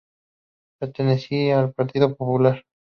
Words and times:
Pertenecía 0.79 1.59
al 1.59 1.73
Partido 1.73 2.15
Popular. 2.15 2.63